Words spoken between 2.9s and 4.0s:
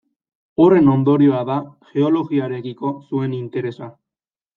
zuen interesa.